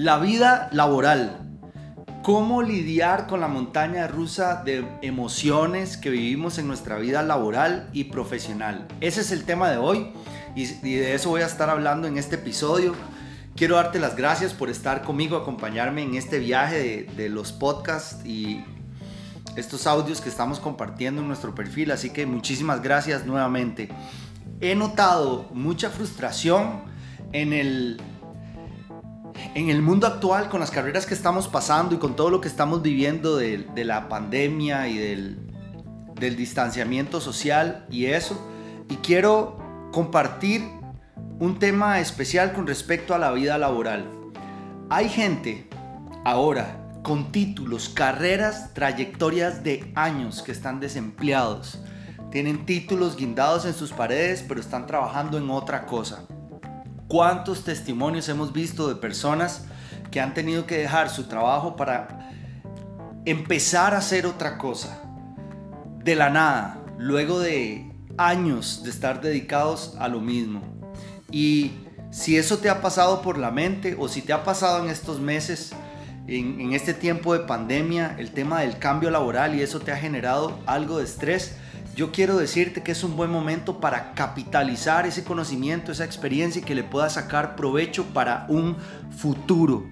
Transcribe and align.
La 0.00 0.16
vida 0.16 0.70
laboral. 0.72 1.60
¿Cómo 2.22 2.62
lidiar 2.62 3.26
con 3.26 3.40
la 3.40 3.48
montaña 3.48 4.06
rusa 4.06 4.62
de 4.64 4.82
emociones 5.02 5.98
que 5.98 6.08
vivimos 6.08 6.56
en 6.56 6.66
nuestra 6.66 6.96
vida 6.96 7.22
laboral 7.22 7.90
y 7.92 8.04
profesional? 8.04 8.88
Ese 9.02 9.20
es 9.20 9.30
el 9.30 9.44
tema 9.44 9.70
de 9.70 9.76
hoy 9.76 10.10
y, 10.56 10.64
de 10.64 11.14
eso 11.14 11.28
voy 11.28 11.42
a 11.42 11.46
estar 11.46 11.68
hablando 11.68 12.08
en 12.08 12.16
este 12.16 12.36
episodio. 12.36 12.94
Quiero 13.54 13.76
darte 13.76 14.00
las 14.00 14.16
gracias 14.16 14.54
por 14.54 14.70
estar 14.70 15.02
conmigo, 15.02 15.36
acompañarme 15.36 16.02
en 16.02 16.14
este 16.14 16.38
viaje 16.38 16.78
de, 16.78 17.14
de 17.14 17.28
los 17.28 17.52
podcasts 17.52 18.24
y 18.24 18.64
estos 19.56 19.86
audios 19.86 20.22
que 20.22 20.30
estamos 20.30 20.60
compartiendo 20.60 21.20
en 21.20 21.28
nuestro 21.28 21.54
perfil. 21.54 21.90
Así 21.90 22.08
que 22.08 22.24
muchísimas 22.24 22.80
gracias 22.80 23.26
nuevamente. 23.26 23.90
He 24.62 24.74
notado 24.74 25.50
mucha 25.52 25.90
frustración 25.90 26.84
en 27.34 27.52
el 27.52 28.00
en 29.54 29.68
el 29.68 29.82
mundo 29.82 30.06
actual, 30.06 30.48
con 30.48 30.60
las 30.60 30.70
carreras 30.70 31.06
que 31.06 31.14
estamos 31.14 31.48
pasando 31.48 31.94
y 31.94 31.98
con 31.98 32.14
todo 32.14 32.30
lo 32.30 32.40
que 32.40 32.48
estamos 32.48 32.82
viviendo 32.82 33.36
de, 33.36 33.66
la 33.84 34.08
pandemia 34.08 34.88
y 34.88 34.98
del, 34.98 35.38
del, 36.14 36.36
distanciamiento 36.36 37.20
social 37.20 37.86
y 37.90 38.06
eso, 38.06 38.40
y 38.88 38.96
quiero 38.96 39.58
compartir 39.92 40.62
un 41.40 41.58
tema 41.58 42.00
especial 42.00 42.52
con 42.52 42.66
respecto 42.66 43.14
a 43.14 43.18
la 43.18 43.32
vida 43.32 43.58
laboral. 43.58 44.08
Hay 44.88 45.08
gente 45.08 45.68
ahora 46.24 46.76
con 47.02 47.32
títulos, 47.32 47.88
carreras, 47.88 48.72
trayectorias 48.74 49.64
de 49.64 49.90
años 49.96 50.42
que 50.42 50.52
están 50.52 50.80
desempleados. 50.80 51.80
Tienen 52.30 52.66
títulos 52.66 53.16
guindados 53.16 53.64
en 53.64 53.74
sus 53.74 53.92
paredes, 53.92 54.44
pero 54.46 54.60
están 54.60 54.86
trabajando 54.86 55.38
en 55.38 55.50
otra 55.50 55.86
cosa. 55.86 56.26
¿Cuántos 57.10 57.64
testimonios 57.64 58.28
hemos 58.28 58.52
visto 58.52 58.86
de 58.86 58.94
personas 58.94 59.64
que 60.12 60.20
han 60.20 60.32
tenido 60.32 60.64
que 60.64 60.78
dejar 60.78 61.10
su 61.10 61.24
trabajo 61.24 61.74
para 61.74 62.30
empezar 63.24 63.94
a 63.94 63.98
hacer 63.98 64.26
otra 64.26 64.58
cosa? 64.58 65.02
De 66.04 66.14
la 66.14 66.30
nada, 66.30 66.84
luego 66.98 67.40
de 67.40 67.92
años 68.16 68.84
de 68.84 68.90
estar 68.90 69.20
dedicados 69.20 69.96
a 69.98 70.06
lo 70.06 70.20
mismo. 70.20 70.62
Y 71.32 71.72
si 72.12 72.36
eso 72.36 72.58
te 72.58 72.70
ha 72.70 72.80
pasado 72.80 73.22
por 73.22 73.38
la 73.38 73.50
mente 73.50 73.96
o 73.98 74.06
si 74.06 74.22
te 74.22 74.32
ha 74.32 74.44
pasado 74.44 74.84
en 74.84 74.88
estos 74.88 75.18
meses, 75.18 75.72
en, 76.28 76.72
este 76.74 76.94
tiempo 76.94 77.32
de 77.32 77.40
pandemia, 77.40 78.14
el 78.20 78.30
tema 78.30 78.60
del 78.60 78.78
cambio 78.78 79.10
laboral 79.10 79.56
y 79.56 79.62
eso 79.62 79.80
te 79.80 79.90
ha 79.90 79.96
generado 79.96 80.60
algo 80.64 80.98
de 80.98 81.06
estrés, 81.06 81.56
yo 82.00 82.12
quiero 82.12 82.38
decirte 82.38 82.82
que 82.82 82.92
es 82.92 83.04
un 83.04 83.14
buen 83.14 83.30
momento 83.30 83.78
para 83.78 84.14
capitalizar 84.14 85.04
ese 85.04 85.22
conocimiento, 85.22 85.92
esa 85.92 86.06
experiencia 86.06 86.62
y 86.62 86.64
que 86.64 86.74
le 86.74 86.82
pueda 86.82 87.10
sacar 87.10 87.56
provecho 87.56 88.06
para 88.14 88.46
un 88.48 88.74
futuro. 89.18 89.84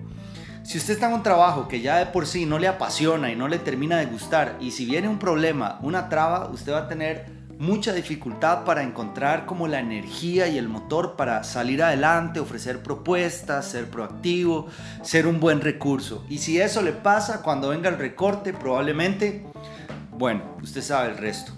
Si 0.63 0.79
usted 0.79 0.95
está 0.95 1.09
en 1.09 1.13
un 1.13 1.23
trabajo 1.23 1.69
que 1.69 1.83
ya 1.83 1.99
de 1.99 2.07
por 2.07 2.27
sí 2.27 2.47
no 2.47 2.59
le 2.59 2.67
apasiona 2.67 3.31
y 3.31 3.37
no 3.37 3.47
le 3.47 3.59
termina 3.59 3.99
de 3.99 4.07
gustar, 4.07 4.57
y 4.59 4.71
si 4.71 4.87
viene 4.87 5.07
un 5.07 5.19
problema, 5.19 5.79
una 5.83 6.09
traba, 6.09 6.49
usted 6.49 6.73
va 6.73 6.79
a 6.79 6.89
tener 6.89 7.27
mucha 7.59 7.93
dificultad 7.93 8.65
para 8.65 8.83
encontrar 8.83 9.45
como 9.45 9.69
la 9.69 9.79
energía 9.79 10.49
y 10.49 10.57
el 10.57 10.71
motor 10.71 11.15
para 11.15 11.45
salir 11.45 11.83
adelante, 11.83 12.41
ofrecer 12.41 12.83
propuestas, 12.83 13.71
ser 13.71 13.91
proactivo, 13.91 14.69
ser 15.03 15.27
un 15.27 15.41
buen 15.41 15.61
recurso. 15.61 16.25
Y 16.31 16.39
si 16.39 16.59
eso 16.59 16.81
le 16.81 16.93
pasa 16.93 17.43
cuando 17.43 17.69
venga 17.69 17.91
el 17.91 17.99
recorte, 17.99 18.55
probablemente, 18.55 19.45
bueno, 20.13 20.57
usted 20.63 20.81
sabe 20.81 21.11
el 21.11 21.19
resto. 21.19 21.58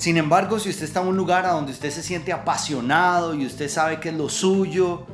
Sin 0.00 0.16
embargo, 0.16 0.58
si 0.58 0.70
usted 0.70 0.86
está 0.86 1.02
en 1.02 1.08
un 1.08 1.16
lugar 1.18 1.44
a 1.44 1.50
donde 1.50 1.72
usted 1.72 1.90
se 1.90 2.02
siente 2.02 2.32
apasionado 2.32 3.34
y 3.34 3.44
usted 3.44 3.68
sabe 3.68 4.00
que 4.00 4.08
es 4.08 4.14
lo 4.14 4.30
suyo, 4.30 5.04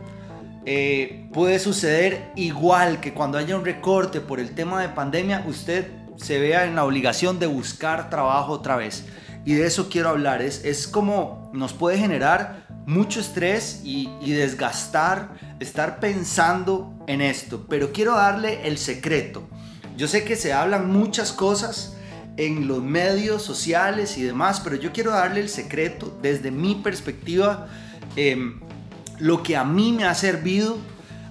eh, 0.65 1.28
puede 1.33 1.59
suceder 1.59 2.31
igual 2.37 3.00
que 3.00 3.12
cuando 3.12 3.37
haya 3.37 3.56
un 3.56 3.65
recorte 3.65 4.21
por 4.21 4.38
el 4.38 4.55
tema 4.55 4.81
de 4.81 4.88
pandemia, 4.88 5.44
usted 5.49 5.91
se 6.15 6.38
vea 6.38 6.66
en 6.66 6.77
la 6.77 6.84
obligación 6.84 7.41
de 7.41 7.49
buscar 7.49 8.10
trabajo 8.10 8.53
otra 8.53 8.77
vez. 8.77 9.06
Y 9.44 9.55
de 9.55 9.66
eso 9.66 9.88
quiero 9.88 10.10
hablar. 10.10 10.41
Es, 10.41 10.65
es 10.65 10.87
como 10.87 11.50
nos 11.53 11.72
puede 11.72 11.99
generar 11.99 12.69
mucho 12.87 13.19
estrés 13.19 13.81
y, 13.83 14.09
y 14.21 14.34
desgastar 14.34 15.31
estar 15.59 15.99
pensando 15.99 16.94
en 17.09 17.22
esto. 17.22 17.66
Pero 17.69 17.91
quiero 17.91 18.15
darle 18.15 18.69
el 18.69 18.78
secreto. 18.78 19.49
Yo 19.97 20.06
sé 20.06 20.22
que 20.22 20.37
se 20.37 20.53
hablan 20.53 20.89
muchas 20.93 21.33
cosas 21.33 21.96
en 22.36 22.69
los 22.69 22.82
medios 22.82 23.42
sociales 23.42 24.19
y 24.19 24.22
demás, 24.22 24.60
pero 24.60 24.76
yo 24.76 24.92
quiero 24.92 25.12
darle 25.12 25.41
el 25.41 25.48
secreto 25.48 26.16
desde 26.20 26.50
mi 26.50 26.74
perspectiva, 26.74 27.69
em, 28.14 28.60
lo 29.19 29.42
que 29.42 29.56
a 29.56 29.64
mí 29.64 29.92
me 29.92 30.04
ha 30.04 30.14
servido 30.14 30.76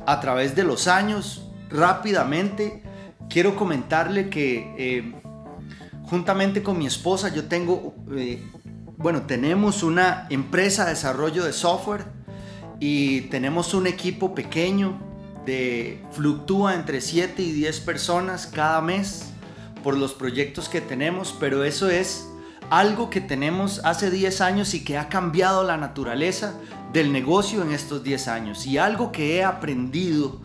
a 0.05 0.19
través 0.19 0.55
de 0.55 0.63
los 0.63 0.87
años, 0.87 1.47
rápidamente, 1.69 2.83
quiero 3.29 3.55
comentarle 3.55 4.29
que 4.29 4.73
em, 4.77 5.13
juntamente 6.03 6.63
con 6.63 6.77
mi 6.77 6.87
esposa 6.87 7.33
yo 7.33 7.45
tengo, 7.45 7.95
eh, 8.15 8.43
bueno, 8.97 9.23
tenemos 9.23 9.83
una 9.83 10.27
empresa 10.29 10.85
de 10.85 10.91
desarrollo 10.91 11.43
de 11.43 11.53
software 11.53 12.05
y 12.79 13.21
tenemos 13.21 13.73
un 13.73 13.87
equipo 13.87 14.33
pequeño 14.33 14.99
de 15.45 16.03
fluctúa 16.11 16.73
entre 16.73 17.01
7 17.01 17.41
y 17.41 17.51
10 17.51 17.79
personas 17.81 18.47
cada 18.47 18.81
mes 18.81 19.34
por 19.85 19.95
los 19.95 20.15
proyectos 20.15 20.67
que 20.67 20.81
tenemos, 20.81 21.35
pero 21.39 21.63
eso 21.63 21.91
es 21.91 22.27
algo 22.71 23.11
que 23.11 23.21
tenemos 23.21 23.81
hace 23.83 24.09
10 24.09 24.41
años 24.41 24.73
y 24.73 24.83
que 24.83 24.97
ha 24.97 25.09
cambiado 25.09 25.63
la 25.63 25.77
naturaleza 25.77 26.55
del 26.91 27.11
negocio 27.11 27.61
en 27.61 27.71
estos 27.71 28.03
10 28.03 28.27
años. 28.27 28.65
Y 28.65 28.79
algo 28.79 29.11
que 29.11 29.35
he 29.35 29.43
aprendido 29.43 30.41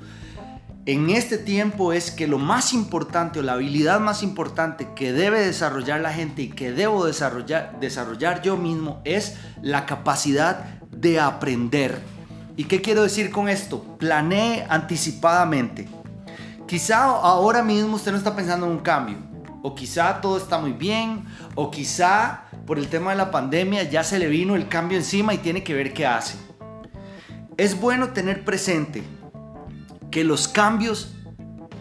en 0.84 1.08
este 1.08 1.38
tiempo 1.38 1.94
es 1.94 2.10
que 2.10 2.26
lo 2.26 2.36
más 2.36 2.74
importante 2.74 3.38
o 3.38 3.42
la 3.42 3.54
habilidad 3.54 3.98
más 3.98 4.22
importante 4.22 4.88
que 4.94 5.14
debe 5.14 5.40
desarrollar 5.40 6.02
la 6.02 6.12
gente 6.12 6.42
y 6.42 6.48
que 6.48 6.72
debo 6.72 7.06
desarrollar, 7.06 7.80
desarrollar 7.80 8.42
yo 8.42 8.58
mismo 8.58 9.00
es 9.06 9.38
la 9.62 9.86
capacidad 9.86 10.80
de 10.90 11.18
aprender. 11.18 12.02
¿Y 12.58 12.64
qué 12.64 12.82
quiero 12.82 13.04
decir 13.04 13.30
con 13.30 13.48
esto? 13.48 13.96
Planee 13.96 14.66
anticipadamente. 14.68 15.88
Quizá 16.66 17.04
ahora 17.04 17.62
mismo 17.62 17.96
usted 17.96 18.12
no 18.12 18.18
está 18.18 18.36
pensando 18.36 18.66
en 18.66 18.72
un 18.72 18.78
cambio, 18.80 19.29
o 19.62 19.74
quizá 19.74 20.20
todo 20.20 20.36
está 20.36 20.58
muy 20.58 20.72
bien, 20.72 21.24
o 21.54 21.70
quizá 21.70 22.44
por 22.66 22.78
el 22.78 22.88
tema 22.88 23.10
de 23.10 23.16
la 23.16 23.30
pandemia 23.30 23.82
ya 23.84 24.04
se 24.04 24.18
le 24.18 24.28
vino 24.28 24.56
el 24.56 24.68
cambio 24.68 24.98
encima 24.98 25.34
y 25.34 25.38
tiene 25.38 25.62
que 25.62 25.74
ver 25.74 25.92
qué 25.92 26.06
hace. 26.06 26.38
Es 27.56 27.78
bueno 27.78 28.10
tener 28.10 28.44
presente 28.44 29.02
que 30.10 30.24
los 30.24 30.48
cambios 30.48 31.14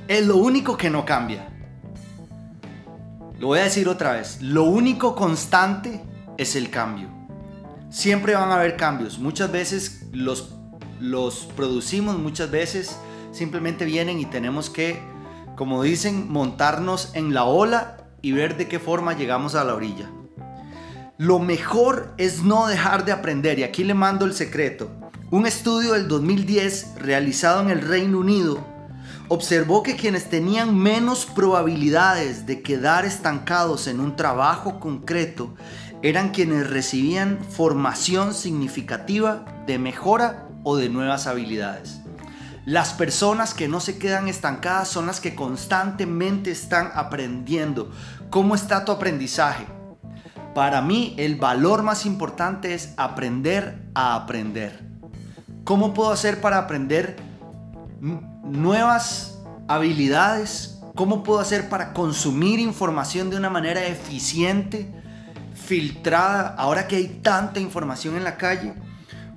es 0.07 0.25
lo 0.25 0.37
único 0.37 0.75
que 0.75 0.89
no 0.89 1.05
cambia. 1.05 1.47
Lo 3.39 3.47
voy 3.47 3.59
a 3.59 3.63
decir 3.63 3.87
otra 3.87 4.13
vez, 4.13 4.41
lo 4.41 4.63
único 4.63 5.15
constante 5.15 6.03
es 6.37 6.55
el 6.55 6.69
cambio. 6.69 7.09
Siempre 7.89 8.35
van 8.35 8.51
a 8.51 8.55
haber 8.55 8.75
cambios, 8.75 9.17
muchas 9.19 9.51
veces 9.51 10.07
los, 10.11 10.55
los 10.99 11.45
producimos, 11.55 12.17
muchas 12.17 12.51
veces 12.51 12.97
simplemente 13.31 13.85
vienen 13.85 14.19
y 14.19 14.25
tenemos 14.25 14.69
que 14.69 15.01
como 15.59 15.83
dicen, 15.83 16.31
montarnos 16.31 17.09
en 17.15 17.33
la 17.33 17.43
ola 17.43 17.97
y 18.21 18.31
ver 18.31 18.55
de 18.55 18.69
qué 18.69 18.79
forma 18.79 19.17
llegamos 19.17 19.55
a 19.55 19.65
la 19.65 19.75
orilla. 19.75 20.09
Lo 21.17 21.39
mejor 21.39 22.13
es 22.17 22.43
no 22.43 22.67
dejar 22.67 23.03
de 23.03 23.11
aprender 23.11 23.59
y 23.59 23.63
aquí 23.63 23.83
le 23.83 23.93
mando 23.93 24.23
el 24.23 24.33
secreto. 24.33 24.89
Un 25.31 25.45
estudio 25.45 25.95
del 25.95 26.07
2010 26.07 26.93
realizado 26.99 27.59
en 27.59 27.71
el 27.71 27.81
Reino 27.81 28.19
Unido 28.19 28.65
observó 29.27 29.83
que 29.83 29.97
quienes 29.97 30.29
tenían 30.29 30.77
menos 30.77 31.25
probabilidades 31.25 32.45
de 32.45 32.61
quedar 32.61 33.03
estancados 33.03 33.87
en 33.87 33.99
un 33.99 34.15
trabajo 34.15 34.79
concreto 34.79 35.55
eran 36.01 36.29
quienes 36.29 36.69
recibían 36.69 37.37
formación 37.43 38.33
significativa 38.33 39.43
de 39.67 39.77
mejora 39.77 40.47
o 40.63 40.77
de 40.77 40.87
nuevas 40.87 41.27
habilidades. 41.27 41.99
Las 42.65 42.93
personas 42.93 43.53
que 43.53 43.67
no 43.67 43.79
se 43.79 43.97
quedan 43.97 44.27
estancadas 44.27 44.87
son 44.87 45.07
las 45.07 45.19
que 45.19 45.33
constantemente 45.33 46.51
están 46.51 46.91
aprendiendo. 46.93 47.91
¿Cómo 48.29 48.53
está 48.53 48.85
tu 48.85 48.91
aprendizaje? 48.91 49.65
Para 50.53 50.81
mí 50.81 51.15
el 51.17 51.35
valor 51.35 51.83
más 51.83 52.05
importante 52.05 52.73
es 52.73 52.93
aprender 52.97 53.81
a 53.95 54.15
aprender. 54.15 54.83
¿Cómo 55.63 55.93
puedo 55.93 56.11
hacer 56.11 56.41
para 56.41 56.57
aprender 56.57 57.15
nuevas 58.43 59.39
habilidades? 59.67 60.79
¿Cómo 60.95 61.23
puedo 61.23 61.39
hacer 61.39 61.69
para 61.69 61.93
consumir 61.93 62.59
información 62.59 63.29
de 63.29 63.37
una 63.37 63.49
manera 63.49 63.85
eficiente, 63.85 64.93
filtrada, 65.53 66.55
ahora 66.57 66.87
que 66.87 66.97
hay 66.97 67.07
tanta 67.21 67.59
información 67.59 68.17
en 68.17 68.23
la 68.23 68.35
calle? 68.35 68.73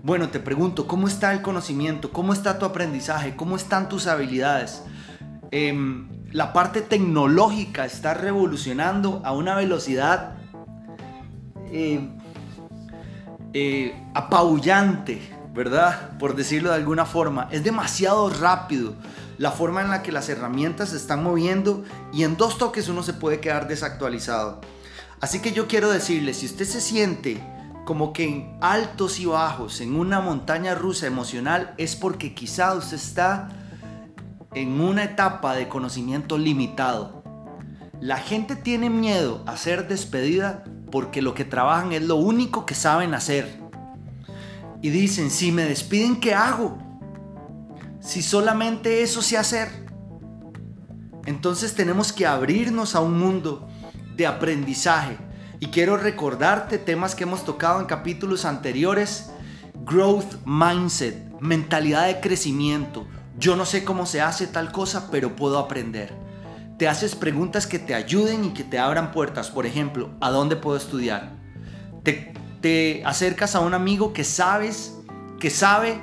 Bueno, 0.05 0.31
te 0.31 0.41
pregunto, 0.41 0.89
¿cómo 0.89 1.07
está 1.07 1.33
el 1.33 1.43
conocimiento? 1.43 2.11
¿Cómo 2.13 2.33
está 2.33 2.59
tu 2.59 2.67
aprendizaje? 2.67 3.37
¿Cómo 3.37 3.55
están 3.55 3.89
tus 3.89 4.09
habilidades? 4.09 4.83
Em, 5.53 6.09
la 6.33 6.53
parte 6.53 6.81
tecnológica 6.81 7.85
está 7.87 8.13
revolucionando 8.13 9.23
a 9.25 9.33
una 9.33 9.55
velocidad 9.55 10.35
eh, 11.71 12.09
eh, 13.53 13.95
apabullante, 14.13 15.23
¿verdad? 15.55 16.19
Por 16.19 16.35
decirlo 16.35 16.71
de 16.71 16.77
alguna 16.77 17.05
forma. 17.07 17.49
Es 17.53 17.63
demasiado 17.63 18.29
rápido. 18.29 18.97
la 19.39 19.51
forma 19.51 19.83
en 19.83 19.91
la 19.91 20.03
que 20.03 20.13
las 20.13 20.29
herramientas 20.29 20.91
se 20.91 20.97
están 20.97 21.23
moviendo 21.23 21.85
y 22.13 22.23
en 22.23 22.37
dos 22.37 22.59
toques 22.59 22.89
uno 22.89 23.03
se 23.03 23.13
puede 23.13 23.41
quedar 23.41 23.67
desactualizado. 23.67 24.61
Así 25.21 25.41
que 25.41 25.53
yo 25.53 25.67
quiero 25.67 25.91
decirle, 25.91 26.35
si 26.35 26.47
usted 26.47 26.65
se 26.65 26.81
siente 26.81 27.43
como 27.85 28.13
que 28.13 28.25
en 28.25 28.59
altos 28.61 29.19
y 29.19 29.27
bajos, 29.27 29.81
en 29.81 29.97
una 29.97 30.21
montaña 30.21 30.75
rusa 30.75 31.07
emocional, 31.07 31.75
es 31.79 31.97
porque 31.97 32.35
quizá 32.35 32.75
usted 32.75 32.97
está 32.97 33.49
en 34.55 34.81
una 34.81 35.05
etapa 35.05 35.55
de 35.55 35.69
conocimiento 35.69 36.39
limitado. 36.39 37.23
La 38.01 38.19
gente 38.19 38.57
tiene 38.57 38.91
miedo 38.91 39.43
a 39.47 39.57
ser 39.57 39.89
despedida 39.89 40.65
porque 40.91 41.23
lo 41.23 41.35
que 41.35 41.45
trabajan 41.45 41.93
es 41.93 42.03
lo 42.03 42.17
único 42.17 42.67
que 42.67 42.75
saben 42.75 43.15
hacer. 43.15 43.61
Y 44.83 44.91
dicen, 44.91 45.31
si 45.31 45.53
me 45.53 45.65
despiden, 45.65 46.21
¿qué 46.21 46.35
hago? 46.35 46.79
Si 48.01 48.21
solamente 48.21 49.03
eso 49.03 49.23
sé 49.23 49.39
hacer. 49.39 49.69
Entonces 51.25 51.75
tenemos 51.75 52.13
que 52.13 52.27
abrirnos 52.27 52.95
a 52.95 53.01
un 53.01 53.19
mundo 53.19 53.69
de 54.17 54.27
aprendizaje. 54.27 55.17
Y 55.63 55.69
quiero 55.69 55.97
recordarte 55.97 56.77
temas 56.77 57.15
que 57.15 57.23
hemos 57.23 57.45
tocado 57.45 57.79
en 57.79 57.87
capítulos 57.87 58.45
anteriores. 58.45 59.31
Growth 59.85 60.45
Mindset, 60.45 61.39
mentalidad 61.39 62.09
de 62.09 62.19
crecimiento. 62.19 63.07
Yo 63.39 63.55
no 63.55 63.65
sé 63.65 63.85
cómo 63.85 64.05
se 64.05 64.21
hace 64.21 64.49
tal 64.49 64.73
cosa, 64.73 65.09
pero 65.13 65.37
puedo 65.37 65.61
aprender. 65.61 66.13
Te 66.79 66.89
haces 66.89 67.15
preguntas 67.15 67.69
que 67.69 67.79
te 67.79 67.95
ayuden 67.95 68.45
y 68.45 68.55
que 68.55 68.65
te 68.65 68.81
abran 68.81 69.13
puertas. 69.13 69.53
Por 69.53 69.65
ejemplo, 69.65 70.11
¿a 70.21 70.31
dónde 70.31 70.57
puedo 70.57 70.77
estudiar? 70.77 71.31
Te, 72.03 73.05
acercas 73.05 73.55
a 73.55 73.61
un 73.61 73.73
amigo 73.73 74.13
que 74.13 74.25
sabes, 74.25 74.99
que 75.39 75.49
sabe 75.49 76.03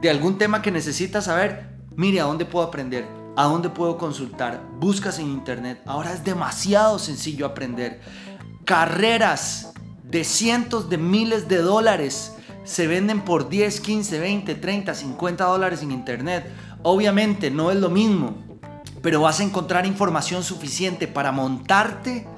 de 0.00 0.10
algún 0.10 0.38
tema 0.38 0.62
que 0.62 0.70
necesitas 0.70 1.24
saber. 1.24 1.74
Mire, 1.96 2.20
¿a 2.20 2.24
dónde 2.24 2.44
puedo 2.44 2.68
aprender? 2.68 3.04
¿A 3.36 3.44
dónde 3.46 3.68
puedo 3.68 3.98
consultar? 3.98 4.62
Buscas 4.78 5.18
en 5.18 5.26
internet. 5.26 5.82
Ahora 5.86 6.12
es 6.12 6.22
demasiado 6.22 7.00
sencillo 7.00 7.46
aprender. 7.46 8.00
Carreras 8.70 9.72
de 10.04 10.22
cientos 10.22 10.88
de 10.88 10.96
miles 10.96 11.48
de 11.48 11.56
dólares 11.56 12.36
se 12.62 12.86
venden 12.86 13.22
por 13.22 13.48
10, 13.48 13.80
15, 13.80 14.20
20, 14.20 14.54
30, 14.54 14.94
50 14.94 15.44
dólares 15.44 15.82
en 15.82 15.90
internet. 15.90 16.48
Obviamente 16.84 17.50
no 17.50 17.72
es 17.72 17.78
lo 17.78 17.88
mismo, 17.90 18.36
pero 19.02 19.22
vas 19.22 19.40
a 19.40 19.42
encontrar 19.42 19.86
información 19.86 20.44
suficiente 20.44 21.08
para 21.08 21.32
montarte 21.32 22.28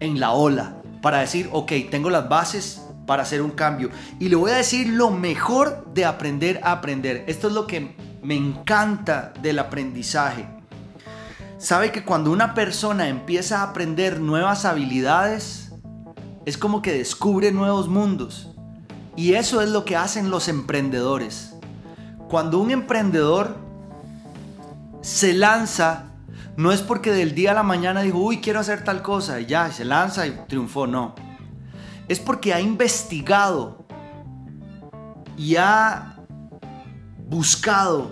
en 0.00 0.20
la 0.20 0.32
ola, 0.32 0.82
para 1.00 1.20
decir, 1.20 1.48
ok, 1.50 1.72
tengo 1.90 2.10
las 2.10 2.28
bases 2.28 2.82
para 3.06 3.22
hacer 3.22 3.40
un 3.40 3.52
cambio. 3.52 3.88
Y 4.18 4.28
le 4.28 4.36
voy 4.36 4.50
a 4.50 4.56
decir 4.56 4.86
lo 4.86 5.10
mejor 5.10 5.94
de 5.94 6.04
aprender 6.04 6.60
a 6.62 6.72
aprender. 6.72 7.24
Esto 7.26 7.48
es 7.48 7.54
lo 7.54 7.66
que 7.66 7.96
me 8.22 8.36
encanta 8.36 9.32
del 9.40 9.58
aprendizaje. 9.58 10.46
Sabe 11.56 11.90
que 11.90 12.04
cuando 12.04 12.32
una 12.32 12.52
persona 12.52 13.08
empieza 13.08 13.60
a 13.60 13.70
aprender 13.70 14.20
nuevas 14.20 14.66
habilidades, 14.66 15.69
es 16.50 16.58
como 16.58 16.82
que 16.82 16.92
descubre 16.92 17.52
nuevos 17.52 17.88
mundos. 17.88 18.48
Y 19.14 19.34
eso 19.34 19.62
es 19.62 19.70
lo 19.70 19.84
que 19.84 19.96
hacen 19.96 20.30
los 20.30 20.48
emprendedores. 20.48 21.54
Cuando 22.28 22.58
un 22.58 22.72
emprendedor 22.72 23.56
se 25.00 25.32
lanza, 25.32 26.06
no 26.56 26.72
es 26.72 26.82
porque 26.82 27.12
del 27.12 27.36
día 27.36 27.52
a 27.52 27.54
la 27.54 27.62
mañana 27.62 28.02
dijo, 28.02 28.18
uy, 28.18 28.40
quiero 28.40 28.58
hacer 28.58 28.82
tal 28.82 29.00
cosa, 29.00 29.40
y 29.40 29.46
ya, 29.46 29.70
se 29.70 29.84
lanza 29.84 30.26
y 30.26 30.32
triunfó, 30.48 30.88
no. 30.88 31.14
Es 32.08 32.18
porque 32.18 32.52
ha 32.52 32.60
investigado 32.60 33.86
y 35.36 35.54
ha 35.54 36.16
buscado, 37.28 38.10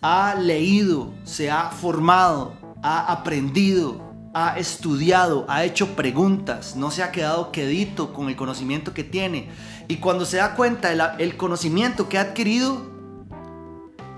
ha 0.00 0.36
leído, 0.36 1.12
se 1.24 1.50
ha 1.50 1.70
formado, 1.70 2.54
ha 2.80 3.10
aprendido, 3.12 4.09
ha 4.32 4.58
estudiado, 4.58 5.44
ha 5.48 5.64
hecho 5.64 5.96
preguntas, 5.96 6.76
no 6.76 6.90
se 6.90 7.02
ha 7.02 7.10
quedado 7.10 7.50
quedito 7.50 8.12
con 8.12 8.28
el 8.28 8.36
conocimiento 8.36 8.94
que 8.94 9.04
tiene. 9.04 9.48
Y 9.88 9.96
cuando 9.96 10.24
se 10.24 10.36
da 10.36 10.54
cuenta 10.54 10.92
el 11.18 11.36
conocimiento 11.36 12.08
que 12.08 12.18
ha 12.18 12.22
adquirido, 12.22 12.90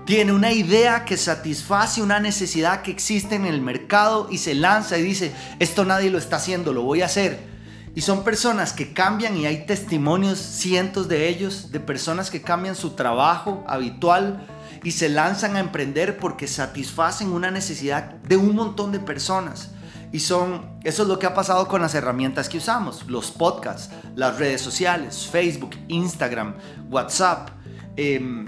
tiene 0.05 0.33
una 0.33 0.51
idea 0.51 1.05
que 1.05 1.17
satisface 1.17 2.01
una 2.01 2.19
necesidad 2.19 2.81
que 2.81 2.91
existe 2.91 3.35
en 3.35 3.45
el 3.45 3.61
mercado 3.61 4.27
y 4.29 4.37
se 4.37 4.53
lanza 4.53 4.97
y 4.97 5.01
dice, 5.01 5.33
esto 5.59 5.85
nadie 5.85 6.11
lo 6.11 6.17
está 6.17 6.35
haciendo, 6.35 6.73
lo 6.73 6.83
voy 6.83 7.01
a 7.01 7.05
hacer. 7.05 7.39
Y 7.95 8.01
son 8.01 8.23
personas 8.23 8.73
que 8.73 8.91
cambian 8.91 9.37
y 9.37 9.45
hay 9.45 9.65
testimonios, 9.65 10.39
cientos 10.39 11.07
de 11.07 11.29
ellos, 11.29 11.71
de 11.71 11.79
personas 11.79 12.29
que 12.29 12.41
cambian 12.41 12.75
su 12.75 12.91
trabajo 12.91 13.63
habitual 13.67 14.45
y 14.83 14.91
se 14.91 15.09
lanzan 15.09 15.55
a 15.55 15.59
emprender 15.59 16.17
porque 16.17 16.47
satisfacen 16.47 17.31
una 17.31 17.49
necesidad 17.49 18.15
de 18.27 18.35
un 18.35 18.55
montón 18.55 18.91
de 18.91 18.99
personas. 18.99 19.69
Y 20.13 20.19
son, 20.19 20.77
eso 20.83 21.01
es 21.01 21.09
lo 21.09 21.17
que 21.17 21.25
ha 21.25 21.33
pasado 21.33 21.67
con 21.67 21.81
las 21.81 21.95
herramientas 21.95 22.47
que 22.47 22.59
usamos, 22.59 23.07
los 23.07 23.31
podcasts, 23.31 23.89
las 24.15 24.37
redes 24.37 24.61
sociales, 24.61 25.27
Facebook, 25.29 25.71
Instagram, 25.87 26.53
WhatsApp. 26.91 27.49
Eh, 27.97 28.45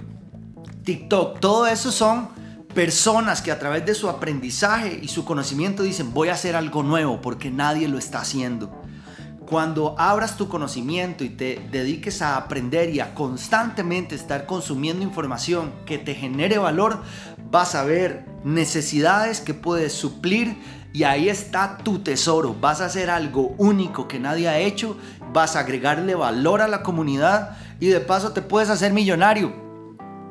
TikTok, 0.84 1.40
todo 1.40 1.66
eso 1.66 1.92
son 1.92 2.30
personas 2.76 3.42
que 3.42 3.52
a 3.52 3.58
través 3.58 3.84
de 3.84 3.96
su 3.96 4.08
aprendizaje 4.08 5.00
y 5.02 5.08
su 5.08 5.26
conocimiento 5.26 5.82
dicen 5.82 6.14
voy 6.14 6.30
a 6.30 6.34
hacer 6.34 6.56
algo 6.56 6.84
nuevo 6.84 7.20
porque 7.20 7.50
nadie 7.50 7.88
lo 7.88 7.98
está 7.98 8.20
haciendo. 8.20 8.84
Cuando 9.48 9.96
abras 9.98 10.38
tu 10.38 10.48
conocimiento 10.48 11.24
y 11.24 11.30
te 11.30 11.68
dediques 11.72 12.22
a 12.22 12.38
aprender 12.38 12.92
y 12.92 13.00
a 13.00 13.16
constantemente 13.16 14.14
estar 14.14 14.46
consumiendo 14.46 15.04
información 15.04 15.72
que 15.88 15.98
te 15.98 16.14
genere 16.14 16.60
valor, 16.60 17.02
vas 17.50 17.74
a 17.74 17.84
ver 17.84 18.28
necesidades 18.44 19.42
que 19.42 19.56
puedes 19.56 19.94
suplir 19.94 20.58
y 20.96 21.04
ahí 21.04 21.28
está 21.28 21.78
tu 21.78 22.00
tesoro. 22.00 22.56
Vas 22.62 22.80
a 22.80 22.86
hacer 22.86 23.10
algo 23.10 23.54
único 23.58 24.08
que 24.08 24.18
nadie 24.18 24.48
ha 24.48 24.60
hecho, 24.60 24.96
vas 25.34 25.58
a 25.58 25.60
agregarle 25.60 26.16
valor 26.16 26.62
a 26.62 26.70
la 26.70 26.84
comunidad 26.84 27.58
y 27.82 27.88
de 27.88 28.00
paso 28.00 28.32
te 28.32 28.42
puedes 28.42 28.70
hacer 28.70 28.94
millonario 28.94 29.66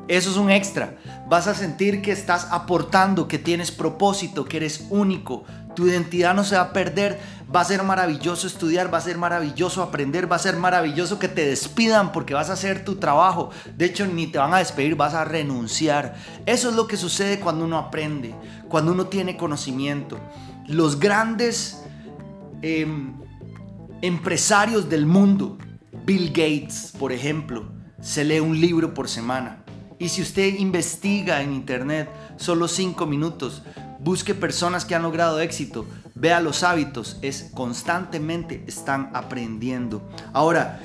eso 0.07 0.29
es 0.29 0.37
un 0.37 0.51
extra. 0.51 0.97
Vas 1.27 1.47
a 1.47 1.55
sentir 1.55 2.01
que 2.01 2.11
estás 2.11 2.47
aportando, 2.51 3.27
que 3.27 3.39
tienes 3.39 3.71
propósito, 3.71 4.45
que 4.45 4.57
eres 4.57 4.85
único. 4.89 5.45
Tu 5.75 5.87
identidad 5.87 6.33
no 6.33 6.43
se 6.43 6.55
va 6.55 6.61
a 6.61 6.73
perder. 6.73 7.19
Va 7.53 7.61
a 7.61 7.65
ser 7.65 7.83
maravilloso 7.83 8.47
estudiar, 8.47 8.91
va 8.91 8.97
a 8.97 9.01
ser 9.01 9.17
maravilloso 9.19 9.83
aprender, 9.83 10.29
va 10.29 10.37
a 10.37 10.39
ser 10.39 10.57
maravilloso 10.57 11.19
que 11.19 11.27
te 11.27 11.45
despidan 11.45 12.11
porque 12.11 12.33
vas 12.33 12.49
a 12.49 12.53
hacer 12.53 12.83
tu 12.83 12.95
trabajo. 12.95 13.51
De 13.77 13.85
hecho, 13.85 14.07
ni 14.07 14.27
te 14.27 14.39
van 14.39 14.53
a 14.53 14.57
despedir, 14.57 14.95
vas 14.95 15.13
a 15.13 15.25
renunciar. 15.25 16.15
Eso 16.47 16.69
es 16.69 16.75
lo 16.75 16.87
que 16.87 16.97
sucede 16.97 17.39
cuando 17.39 17.65
uno 17.65 17.77
aprende, 17.77 18.33
cuando 18.67 18.93
uno 18.93 19.05
tiene 19.07 19.37
conocimiento. 19.37 20.19
Los 20.67 20.99
grandes 20.99 21.83
em, 22.63 23.13
empresarios 24.01 24.89
del 24.89 25.05
mundo, 25.05 25.57
Bill 26.03 26.29
Gates, 26.29 26.93
por 26.97 27.11
ejemplo, 27.11 27.67
se 28.01 28.23
lee 28.23 28.39
un 28.39 28.59
libro 28.59 28.93
por 28.93 29.07
semana. 29.07 29.63
Y 29.97 30.09
si 30.09 30.21
usted 30.21 30.55
investiga 30.59 31.41
en 31.41 31.53
internet 31.53 32.09
solo 32.37 32.67
5 32.67 33.05
minutos, 33.05 33.61
busque 34.05 34.35
personas 34.35 34.85
que 34.85 34.93
han 34.93 35.01
logrado 35.01 35.39
éxito, 35.39 35.87
vea 36.13 36.39
los 36.39 36.61
hábitos, 36.61 37.17
es 37.23 37.49
constantemente 37.55 38.63
están 38.67 39.09
aprendiendo. 39.15 40.07
Ahora, 40.31 40.79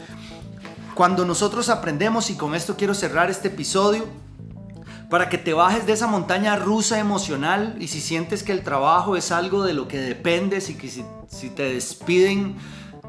cuando 0.95 1.27
nosotros 1.27 1.69
aprendemos, 1.69 2.31
y 2.31 2.35
con 2.37 2.55
esto 2.55 2.77
quiero 2.79 2.95
cerrar 2.95 3.31
este 3.31 3.49
episodio, 3.49 4.07
para 5.11 5.29
que 5.29 5.37
te 5.37 5.53
bajes 5.53 5.87
de 5.87 5.93
esa 5.93 6.07
montaña 6.07 6.57
rusa 6.57 6.99
emocional 6.99 7.77
y 7.79 7.89
si 7.89 8.01
sientes 8.01 8.43
que 8.43 8.53
el 8.53 8.63
trabajo 8.63 9.17
es 9.17 9.33
algo 9.33 9.65
de 9.65 9.75
lo 9.75 9.87
que 9.87 9.99
dependes 9.99 10.71
y 10.71 10.77
que 10.77 10.89
si, 10.89 11.51
te 11.51 11.75
despiden 11.75 12.55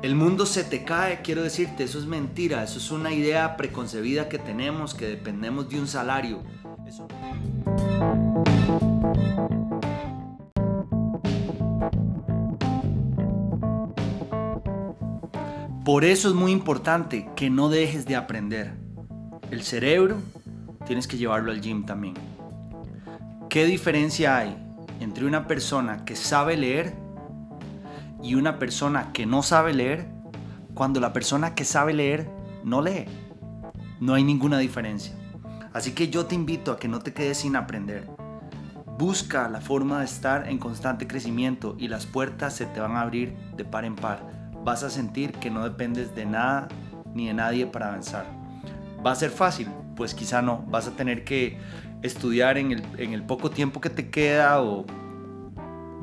el 0.01 0.15
mundo 0.15 0.45
se 0.45 0.65
te 0.65 0.83
cae, 0.83 1.21
quiero 1.21 1.41
decirte, 1.41 1.83
eso 1.85 1.99
es 1.99 2.05
mentira, 2.05 2.63
eso 2.63 2.79
es 2.79 2.91
una 2.91 3.13
idea 3.13 3.55
preconcebida 3.55 4.27
que 4.27 4.39
tenemos, 4.39 4.93
que 4.93 5.05
dependemos 5.05 5.69
de 5.69 5.79
un 5.79 5.87
salario. 5.87 6.41
Por 15.85 16.05
eso 16.05 16.29
es 16.29 16.35
muy 16.35 16.51
importante 16.51 17.29
que 17.35 17.49
no 17.49 17.69
dejes 17.69 18.05
de 18.05 18.15
aprender. 18.15 18.73
El 19.49 19.63
cerebro 19.63 20.17
tienes 20.85 21.07
que 21.07 21.17
llevarlo 21.17 21.51
al 21.51 21.61
gym 21.61 21.85
también. 21.85 22.13
¿Qué 23.49 23.65
diferencia 23.65 24.37
hay 24.37 24.55
entre 25.01 25.25
una 25.25 25.47
persona 25.47 26.05
que 26.05 26.15
sabe 26.15 26.55
leer 26.55 26.93
y 28.21 28.35
una 28.35 28.59
persona 28.59 29.11
que 29.11 29.25
no 29.25 29.41
sabe 29.41 29.73
leer, 29.73 30.07
cuando 30.75 30.99
la 30.99 31.11
persona 31.11 31.55
que 31.55 31.65
sabe 31.65 31.93
leer 31.93 32.29
no 32.63 32.81
lee. 32.81 33.05
No 33.99 34.13
hay 34.13 34.23
ninguna 34.23 34.59
diferencia. 34.59 35.13
Así 35.73 35.93
que 35.93 36.09
yo 36.09 36.27
te 36.27 36.35
invito 36.35 36.71
a 36.71 36.77
que 36.77 36.87
no 36.87 36.99
te 36.99 37.13
quedes 37.13 37.39
sin 37.39 37.55
aprender. 37.55 38.07
Busca 38.97 39.49
la 39.49 39.61
forma 39.61 39.99
de 39.99 40.05
estar 40.05 40.47
en 40.47 40.59
constante 40.59 41.07
crecimiento 41.07 41.75
y 41.79 41.87
las 41.87 42.05
puertas 42.05 42.55
se 42.55 42.67
te 42.67 42.79
van 42.79 42.95
a 42.95 43.01
abrir 43.01 43.35
de 43.57 43.65
par 43.65 43.85
en 43.85 43.95
par. 43.95 44.40
Vas 44.63 44.83
a 44.83 44.89
sentir 44.89 45.33
que 45.33 45.49
no 45.49 45.63
dependes 45.63 46.13
de 46.15 46.25
nada 46.25 46.67
ni 47.13 47.27
de 47.27 47.33
nadie 47.33 47.67
para 47.67 47.87
avanzar. 47.87 48.25
¿Va 49.05 49.11
a 49.11 49.15
ser 49.15 49.31
fácil? 49.31 49.67
Pues 49.95 50.13
quizá 50.13 50.41
no. 50.41 50.63
Vas 50.67 50.87
a 50.87 50.91
tener 50.91 51.23
que 51.23 51.57
estudiar 52.01 52.57
en 52.57 52.71
el, 52.71 52.83
en 52.97 53.13
el 53.13 53.23
poco 53.23 53.49
tiempo 53.51 53.81
que 53.81 53.89
te 53.89 54.09
queda 54.09 54.61
o 54.61 54.85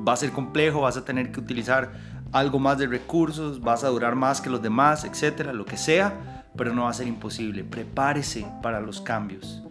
va 0.07 0.13
a 0.13 0.17
ser 0.17 0.33
complejo, 0.33 0.83
vas 0.83 0.97
a 0.97 1.05
tener 1.05 1.33
que 1.33 1.41
utilizar 1.41 1.93
algo 2.33 2.59
más 2.59 2.79
de 2.79 2.87
recursos, 2.87 3.61
vas 3.61 3.85
a 3.85 3.89
durar 3.89 4.15
más 4.15 4.41
que 4.41 4.51
los 4.51 4.63
demás, 4.63 5.05
etcétera, 5.05 5.53
lo 5.53 5.65
que 5.65 5.77
sea, 5.77 6.45
pero 6.57 6.75
no 6.75 6.85
va 6.85 6.91
a 6.91 6.95
ser 6.95 7.07
imposible. 7.07 7.65
Prepárese 7.65 8.47
para 8.63 8.81
los 8.81 9.01
cambios. 9.01 9.63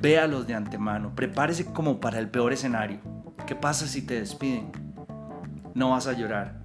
Véalos 0.00 0.46
de 0.46 0.54
antemano. 0.54 1.14
Prepárese 1.14 1.66
como 1.66 2.00
para 2.00 2.18
el 2.18 2.28
peor 2.28 2.52
escenario. 2.52 2.98
¿Qué 3.46 3.54
pasa 3.54 3.86
si 3.86 4.02
te 4.02 4.14
despiden? 4.14 4.72
No 5.74 5.90
vas 5.90 6.06
a 6.06 6.12
llorar. 6.12 6.59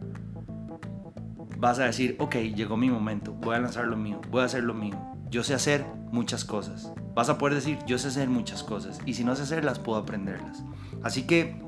Vas 1.57 1.79
a 1.79 1.85
decir, 1.85 2.15
ok, 2.19 2.35
llegó 2.35 2.77
mi 2.77 2.89
momento, 2.89 3.31
voy 3.33 3.55
a 3.55 3.59
lanzar 3.59 3.85
lo 3.85 3.95
mío, 3.95 4.19
voy 4.29 4.41
a 4.41 4.45
hacer 4.45 4.63
lo 4.63 4.73
mío. 4.73 4.99
Yo 5.29 5.43
sé 5.43 5.53
hacer 5.53 5.85
muchas 6.11 6.45
cosas. 6.45 6.91
Vas 7.13 7.29
a 7.29 7.37
poder 7.37 7.55
decir, 7.55 7.79
yo 7.87 7.97
sé 7.97 8.09
hacer 8.09 8.29
muchas 8.29 8.63
cosas. 8.63 8.99
Y 9.05 9.13
si 9.13 9.23
no 9.23 9.35
sé 9.35 9.43
hacerlas, 9.43 9.79
puedo 9.79 9.97
aprenderlas. 9.97 10.63
Así 11.03 11.23
que 11.23 11.61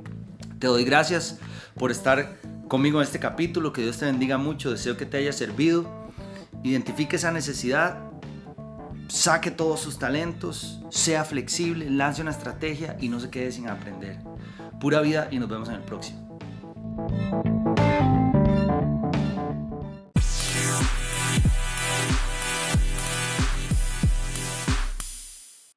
te 0.60 0.68
doy 0.68 0.84
gracias 0.84 1.40
por 1.76 1.92
estar 1.92 2.38
conmigo 2.68 3.00
en 3.00 3.06
este 3.06 3.20
capítulo. 3.20 3.74
Que 3.74 3.82
Dios 3.82 3.98
te 3.98 4.06
bendiga 4.06 4.38
mucho. 4.38 4.72
Deseo 4.72 4.98
que 4.98 5.06
te 5.06 5.18
haya 5.18 5.32
servido. 5.32 6.10
Identifique 6.64 7.16
esa 7.16 7.32
necesidad. 7.32 8.00
Saque 9.08 9.52
todos 9.52 9.80
sus 9.80 10.00
talentos. 10.00 10.82
Sea 10.90 11.24
flexible. 11.24 11.90
Lance 11.90 12.22
una 12.22 12.32
estrategia 12.32 12.98
y 13.00 13.10
no 13.10 13.20
se 13.20 13.30
quede 13.30 13.52
sin 13.52 13.70
aprender. 13.70 14.20
Pura 14.80 15.02
vida 15.02 15.28
y 15.32 15.40
nos 15.40 15.50
vemos 15.50 15.70
en 15.70 15.76
el 15.76 15.84
próximo. 15.84 16.28